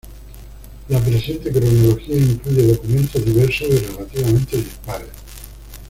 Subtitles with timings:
[0.89, 5.09] La presente cronología incluye documentos diversos y relativamente dispares.